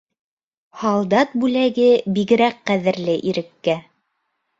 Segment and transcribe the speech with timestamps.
[0.83, 3.77] Һалдат бүләге бигерәк ҡәҙерле Иреккә.